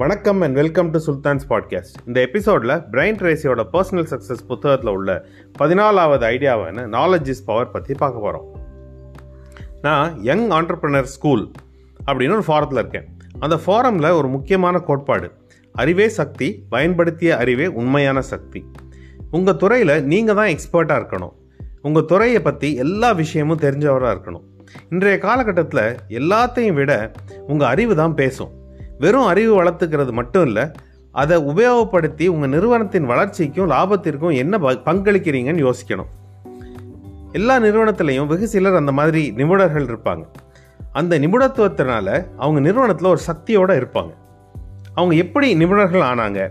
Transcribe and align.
வணக்கம் 0.00 0.40
and 0.40 0.54
welcome 0.54 0.88
to 0.90 0.98
Sultans 1.04 1.44
podcast 1.48 1.94
இந்த 2.06 2.18
எபிசோடில் 2.20 2.72
பிரைன் 2.90 3.18
ட்ரேசியோட 3.20 3.62
பர்சனல் 3.72 4.08
சக்ஸஸ் 4.10 4.42
புத்தகத்தில் 4.46 4.90
உள்ள 4.90 5.10
பதினாலாவது 5.58 6.24
ஐடியாவான 6.34 6.84
நாலேஜ் 6.96 7.28
இஸ் 7.28 7.44
பவர் 7.44 7.70
பற்றி 7.70 7.94
பார்க்க 7.94 8.20
போகிறோம் 8.20 8.48
நான் 9.80 10.22
யங் 10.22 10.44
ஆண்டர்பிரினர் 10.50 11.08
ஸ்கூல் 11.14 11.50
அப்படின்னு 12.06 12.36
ஒரு 12.38 12.44
ஃபாரத்தில் 12.46 12.72
இருக்கேன். 12.72 13.06
அந்த 13.38 13.58
ஃபாரமில் 13.66 14.10
ஒரு 14.12 14.28
முக்கியமான 14.28 14.78
கோட்பாடு. 14.78 15.30
அறிவே 15.74 16.08
சக்தி 16.08 16.50
பயன்படுத்திய 16.68 17.36
அறிவே 17.36 17.66
உண்மையான 17.66 18.22
சக்தி. 18.22 18.64
உங்கள் 19.30 19.56
துறையில் 19.56 20.04
நீங்கள் 20.04 20.34
தான் 20.34 20.52
எக்ஸ்பர்ட்டாக 20.56 21.00
இருக்கணும். 21.02 21.34
உங்கள் 21.82 22.04
துறையை 22.04 22.42
பற்றி 22.42 22.74
எல்லா 22.74 23.12
விஷயமும் 23.12 23.58
தெரிஞ்சவராக 23.58 24.14
இருக்கணும். 24.16 24.46
இன்றைய 24.90 25.18
காலகட்டத்தில் 25.18 25.96
எல்லாத்தையும் 26.20 26.78
விட 26.82 27.12
உங்கள் 27.46 27.68
அறிவு 27.68 27.94
தான் 27.94 28.14
பேசும். 28.14 28.64
வெறும் 28.98 29.24
அறிவு 29.24 29.64
வளர்த்துக்கிறது 29.64 30.12
மட்டும் 30.12 30.46
இல்லை 30.46 30.70
அதை 31.12 31.44
உபயோகப்படுத்தி 31.44 32.26
உங்கள் 32.26 32.48
நிறுவனத்தின் 32.48 33.04
வளர்ச்சிக்கும் 33.04 33.70
லாபத்திற்கும் 33.70 34.34
என்ன 34.34 34.58
ப- 34.58 34.72
பங்களிக்கிறீங்கன்னு 34.72 35.70
யோசிக்கணும். 35.70 36.06
எல்லா 37.32 37.58
நிறுவனத்திலையும் 37.58 38.26
வெகு 38.26 38.46
சிலர் 38.46 38.74
அந்த 38.74 38.92
மாதிரி 38.92 39.32
நிபுணர்கள் 39.36 39.86
இருப்பாங்க. 39.86 40.24
அந்த 40.92 41.18
நிபுணத்துவத்தினால 41.18 42.26
அவங்க 42.36 42.60
நிறுவனத்தில் 42.60 43.08
ஒரு 43.08 43.18
சக்தியோடு 43.18 43.80
இருப்பாங்க. 43.80 44.14
அவங்க 44.94 45.14
எப்படி 45.14 45.54
நிபுணர்கள் 45.54 46.02
ஆனாங்க? 46.02 46.48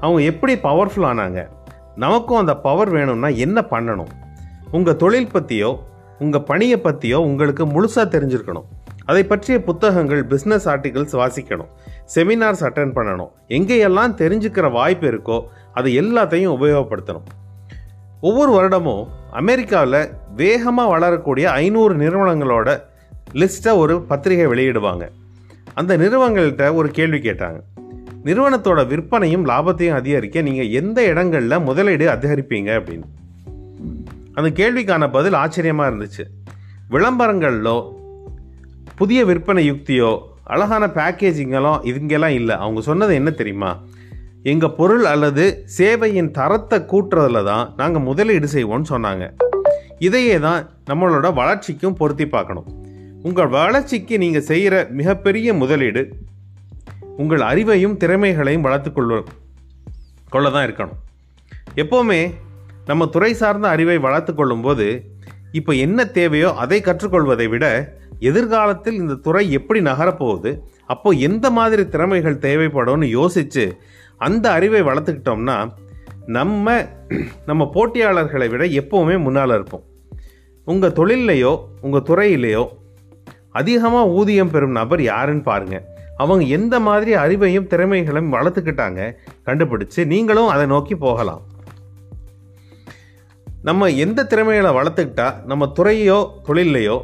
அவங்க 0.00 0.22
எப்படி 0.22 0.54
பவர்ஃபுல் 0.54 1.06
ஆனாங்க? 1.06 1.46
நமக்கும் 1.96 2.38
அந்த 2.38 2.56
பவர் 2.56 2.88
வேணும்னா 2.88 3.28
என்ன 3.28 3.64
பண்ணணும்? 3.70 4.08
உங்கள் 4.72 4.96
தொழில் 4.96 5.32
பற்றியோ 5.32 5.82
உங்கள் 6.18 6.42
பணியை 6.42 6.76
பற்றியோ 6.76 7.20
உங்களுக்கு 7.20 7.66
முழுசாக 7.66 8.08
தெரிஞ்சிருக்கணும். 8.08 8.64
அதை 9.08 9.24
பற்றிய 9.24 9.62
புத்தகங்கள் 9.62 10.26
பிஸ்னஸ் 10.26 10.66
ஆர்டிகல்ஸ் 10.72 11.14
வாசிக்கணும். 11.20 11.70
செமினார்ஸ் 12.14 12.64
அட்டன் 12.66 12.94
பண்ணணும். 12.98 13.30
எங்கேயெல்லாம் 13.48 14.14
தெரிஞ்சுக்கிற 14.22 14.70
வாய்ப்பு 14.70 15.06
இருக்கோ 15.10 15.42
அது 15.72 15.90
எல்லாத்தையும் 15.90 16.54
உபயோகப்படுத்தணும். 16.56 17.26
ஒவ்வொரு 18.20 18.50
வருடமும் 18.52 19.06
அமெரிக்காவில் 19.30 20.08
வேகமாக 20.36 20.88
வளரக்கூடிய 20.88 21.50
ஐநூறு 21.50 21.94
நிறுவனங்களோட 21.94 22.82
லிஸ்ட்டை 23.32 23.76
ஒரு 23.76 24.02
பத்திரிகை 24.02 24.46
வெளியிடுவாங்க. 24.46 25.08
அந்த 25.74 25.96
நிறுவனங்கள்கிட்ட 25.96 26.74
ஒரு 26.74 26.88
கேள்வி 26.88 27.18
கேட்டாங்க. 27.18 27.60
நிறுவனத்தோட 28.24 28.86
விற்பனையும் 28.86 29.46
லாபத்தையும் 29.48 29.98
அதிகரிக்க 30.00 30.40
நீங்கள் 30.40 30.70
எந்த 30.70 31.04
இடங்களில் 31.04 31.60
முதலீடு 31.60 32.08
அதிகரிப்பீங்க 32.08 32.70
அப்படின்னு. 32.78 33.06
அந்த 34.34 34.50
கேள்விக்கான 34.60 35.12
பதில் 35.12 35.32
ஆச்சரியமாக 35.32 35.90
இருந்துச்சு. 35.90 36.24
விளம்பரங்களிலோ 36.90 37.96
புதிய 38.98 39.20
விற்பனை 39.24 39.62
யுக்தியோ 39.70 40.08
அழகான 40.52 40.84
பேக்கேஜிங்கெல்லாம் 40.94 41.82
இதுங்கெல்லாம் 41.90 42.36
இல்லை. 42.40 42.54
அவங்க 42.64 42.80
சொன்னது 42.80 43.12
என்ன 43.14 43.30
தெரியுமா? 43.30 43.70
எங்கள் 44.42 44.74
பொருள் 44.78 45.04
அல்லது 45.04 45.44
சேவையின் 45.76 46.30
தரத்தை 46.38 46.78
கூட்டுறதுல 46.92 47.42
தான் 47.44 47.74
நாங்கள் 47.76 48.04
முதலீடு 48.08 48.48
செய்வோம்னு 48.54 48.90
சொன்னாங்க. 48.94 49.24
இதையே 50.06 50.36
தான் 50.46 50.60
நம்மளோட 50.90 51.28
வளர்ச்சிக்கும் 51.40 51.98
பொருத்தி 52.00 52.26
பார்க்கணும். 52.26 52.66
உங்கள் 53.22 53.52
வளர்ச்சிக்கு 53.56 54.18
நீங்கள் 54.18 54.46
செய்கிற 54.50 54.74
மிகப்பெரிய 55.00 55.54
முதலீடு 55.54 56.02
உங்கள் 57.22 57.44
அறிவையும் 57.50 57.96
திறமைகளையும் 58.02 58.66
வளர்த்துக்கொள்ள 58.66 59.20
கொள்ள 60.34 60.46
தான் 60.50 60.66
இருக்கணும். 60.68 60.98
எப்போவுமே 61.82 62.20
நம்ம 62.90 63.06
துறை 63.14 63.32
சார்ந்த 63.34 63.68
அறிவை 63.68 63.98
வளர்த்து 63.98 64.34
கொள்ளும்போது 64.34 64.88
இப்போ 65.58 65.72
என்ன 65.86 66.04
தேவையோ 66.18 66.50
அதை 66.64 66.80
கற்றுக்கொள்வதை 66.80 67.48
விட 67.48 67.66
எதிர்காலத்தில் 68.18 68.94
இந்த 68.94 69.14
துறை 69.14 69.52
எப்படி 69.52 69.80
நகரப்போகுது? 69.80 70.60
அப்போ 70.86 71.10
எந்த 71.10 71.50
மாதிரி 71.50 71.88
திறமைகள் 71.88 72.36
தேவைப்படும்னு 72.36 73.04
யோசித்து 73.04 73.76
அந்த 74.16 74.50
அறிவை 74.50 74.82
வளர்த்துக்கிட்டோம்னா 74.82 75.72
நம்ம 76.26 76.86
நம்ம 77.46 77.70
போட்டியாளர்களை 77.74 78.48
விட 78.50 78.64
எப்போவுமே 78.64 79.20
முன்னால் 79.20 79.50
இருப்போம். 79.50 79.82
உங்கள் 80.64 80.92
தொழிலையோ 80.92 81.58
உங்கள் 81.80 82.06
துறையிலையோ 82.08 82.68
அதிகமாக 83.50 84.08
ஊதியம் 84.08 84.50
பெறும் 84.50 84.70
நபர் 84.70 85.02
யாருன்னு 85.02 85.42
பாருங்கள் 85.42 85.84
அவங்க 86.16 86.44
எந்த 86.44 86.80
மாதிரி 86.80 87.14
அறிவையும் 87.14 87.66
திறமைகளையும் 87.66 88.32
வளர்த்துக்கிட்டாங்க 88.32 89.16
கண்டுபிடிச்சு 89.46 90.06
நீங்களும் 90.06 90.48
அதை 90.48 90.66
நோக்கி 90.66 90.96
போகலாம். 90.96 91.42
நம்ம 93.62 93.88
எந்த 93.88 94.26
திறமைகளை 94.26 94.70
வளர்த்துக்கிட்டா 94.74 95.44
நம்ம 95.44 95.72
துறையோ 95.78 96.30
தொழிலையோ 96.46 96.98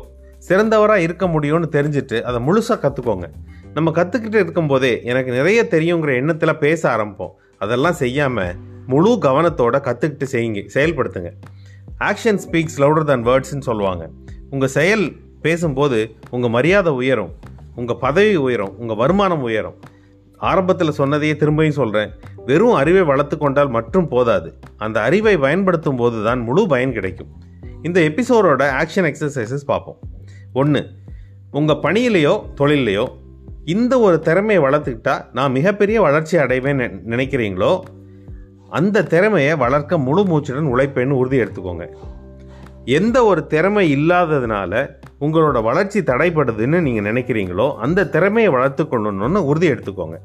சிறந்தவராக 0.48 1.04
இருக்க 1.06 1.26
முடியும்னு 1.26 1.68
தெரிஞ்சுட்டு 1.76 2.22
அதை 2.22 2.38
முழுசாக 2.46 2.78
கற்றுக்கோங்க 2.84 3.26
நம்ம 3.72 3.90
கற்றுக்கிட்டு 3.90 4.34
இருக்கும்போதே 4.34 5.02
எனக்கு 5.04 5.30
நிறைய 5.32 5.60
தெரியுங்கிற 5.70 6.14
எண்ணத்தில் 6.14 6.56
பேச 6.56 6.96
ஆரம்பிப்போம். 6.96 7.32
அதெல்லாம் 7.58 7.92
செய்யாமல் 7.92 8.56
முழு 8.86 9.10
கவனத்தோட 9.22 9.76
கற்றுக்கிட்டு 9.88 10.26
செய்யுங்க 10.32 10.62
செயல்படுத்துங்க. 10.74 11.30
ஆக்ஷன் 12.00 12.40
ஸ்பீக்ஸ் 12.44 12.78
லவுடர் 12.78 13.04
தன் 13.04 13.24
வேர்ட்ஸ்னு 13.24 13.66
சொல்லுவாங்க. 13.70 14.04
உங்கள் 14.50 14.68
செயல் 14.68 15.04
பேசும்போது 15.42 15.98
உங்கள் 16.30 16.50
மரியாதை 16.50 16.92
உயரும் 16.92 17.32
உங்கள் 17.76 17.96
பதவி 17.96 18.36
உயரும் 18.36 18.74
உங்கள் 18.78 18.96
வருமானம் 18.96 19.42
உயரும். 19.42 19.78
ஆரம்பத்தில் 20.40 20.98
சொன்னதையே 21.00 21.34
திரும்பியும் 21.34 21.78
சொல்கிறேன் 21.80 22.10
வெறும் 22.46 22.72
அறிவை 22.72 23.02
வளர்த்து 23.02 23.38
கொண்டால் 23.38 23.68
மட்டும் 23.68 24.08
போதாது. 24.08 24.48
அந்த 24.76 25.00
அறிவை 25.00 25.36
பயன்படுத்தும் 25.36 25.96
போது 25.96 26.24
தான் 26.24 26.40
முழு 26.40 26.66
பயன் 26.66 26.92
கிடைக்கும். 26.92 27.30
இந்த 27.82 28.00
எபிசோடோட 28.00 28.62
ஆக்ஷன் 28.80 29.08
எக்ஸசைசஸ் 29.10 29.66
பார்ப்போம். 29.66 29.98
ஒன்று 30.54 30.90
உங்கள் 31.50 31.82
பணியிலையோ 31.82 32.40
தொழிலையோ 32.56 33.04
இந்த 33.64 33.98
ஒரு 33.98 34.20
திறமையை 34.20 34.64
வளர்த்துக்கிட்டா 34.64 35.24
நான் 35.32 35.52
மிகப்பெரிய 35.52 36.00
வளர்ச்சி 36.00 36.36
அடைவேன் 36.36 36.78
நினைக்கிறீங்களோ? 37.08 37.80
அந்த 38.70 39.02
திறமையை 39.02 39.56
வளர்க்க 39.56 39.98
முழு 39.98 40.22
மூச்சுடன் 40.22 40.70
உழைப்பேன்னு 40.74 41.18
உறுதி 41.20 41.38
எடுத்துக்கோங்க. 41.40 41.88
எந்த 42.84 43.24
ஒரு 43.24 43.46
திறமை 43.46 43.96
இல்லாததுனால 43.96 44.88
உங்களோட 45.20 45.62
வளர்ச்சி 45.62 46.00
தடைப்படுதுன்னு 46.00 46.80
நீங்கள் 46.80 47.12
நினைக்கிறீங்களோ 47.12 47.74
அந்த 47.76 48.08
திறமையை 48.08 48.52
வளர்த்து 48.52 48.84
கொள்ளணும்னு 48.84 49.36
உறுதி 49.36 49.70
எடுத்துக்கோங்க. 49.70 50.16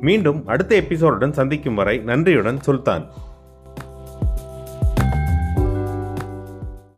மீண்டும் 0.00 0.46
அடுத்த 0.46 0.80
எபிசோடுடன் 0.80 1.30
சந்திக்கும் 1.30 1.74
வரை 1.74 1.98
நன்றியுடன் 1.98 2.60
சுல்தான். 2.60 3.06